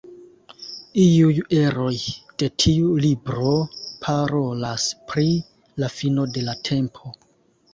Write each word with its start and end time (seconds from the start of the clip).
Iuj 1.01 1.33
eroj 1.57 1.91
de 2.43 2.49
tiu 2.63 2.95
libro 3.03 3.53
parolas 4.07 4.89
pri 5.13 5.29
la 5.85 5.91
fino 5.99 6.27
de 6.39 6.49
la 6.49 6.61
tempo. 6.71 7.15